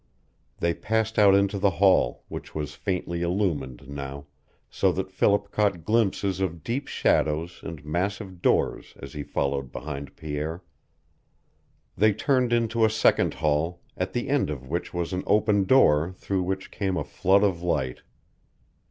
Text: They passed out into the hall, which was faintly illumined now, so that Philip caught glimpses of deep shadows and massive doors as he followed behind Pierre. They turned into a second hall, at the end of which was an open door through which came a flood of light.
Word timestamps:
They 0.57 0.73
passed 0.73 1.19
out 1.19 1.35
into 1.35 1.59
the 1.59 1.69
hall, 1.69 2.23
which 2.27 2.55
was 2.55 2.73
faintly 2.73 3.21
illumined 3.21 3.87
now, 3.87 4.25
so 4.67 4.91
that 4.93 5.11
Philip 5.11 5.51
caught 5.51 5.85
glimpses 5.85 6.39
of 6.39 6.63
deep 6.63 6.87
shadows 6.87 7.59
and 7.61 7.85
massive 7.85 8.41
doors 8.41 8.95
as 8.97 9.13
he 9.13 9.21
followed 9.21 9.71
behind 9.71 10.15
Pierre. 10.15 10.63
They 11.95 12.13
turned 12.13 12.51
into 12.51 12.83
a 12.83 12.89
second 12.89 13.35
hall, 13.35 13.79
at 13.95 14.11
the 14.13 14.27
end 14.27 14.49
of 14.49 14.67
which 14.67 14.91
was 14.91 15.13
an 15.13 15.21
open 15.27 15.65
door 15.65 16.13
through 16.13 16.41
which 16.41 16.71
came 16.71 16.97
a 16.97 17.03
flood 17.03 17.43
of 17.43 17.61
light. 17.61 18.01